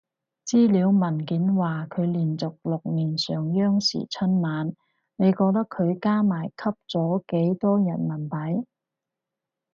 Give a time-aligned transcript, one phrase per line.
[0.47, 4.69] 資料文件話佢連續六年上央視春晚，
[5.15, 8.65] 你覺得佢加埋吸咗幾多人民幣？